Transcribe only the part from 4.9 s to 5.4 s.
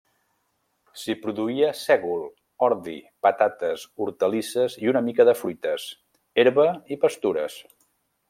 una mica de